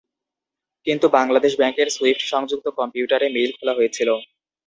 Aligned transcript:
কিন্তু 0.87 1.05
বাংলাদেশ 1.17 1.53
ব্যাংকের 1.57 1.87
সুইফট 1.89 2.23
সংযুক্ত 2.31 2.67
কম্পিউটারে 2.79 3.27
মেইল 3.35 3.51
খোলা 3.57 3.73
হয়েছিল। 3.75 4.09